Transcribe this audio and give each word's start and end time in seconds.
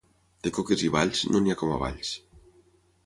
De 0.47 0.51
coques 0.57 0.83
i 0.87 0.89
balls, 0.95 1.21
no 1.33 1.43
n'hi 1.43 1.55
ha 1.55 1.59
com 1.63 1.75
a 1.75 1.77
Valls. 1.85 2.15